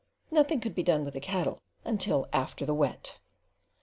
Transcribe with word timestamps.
Nothing 0.31 0.59
could 0.61 0.73
be 0.73 0.81
done 0.81 1.05
with 1.05 1.13
the 1.13 1.19
cattle 1.19 1.61
until 1.85 2.27
"after 2.33 2.65
the 2.65 2.73
Wet." 2.73 3.19